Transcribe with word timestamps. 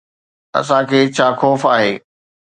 اسان 0.59 0.81
کي 0.89 0.99
ڇا 1.15 1.27
خوف 1.39 1.61
آهي؟ 1.73 1.91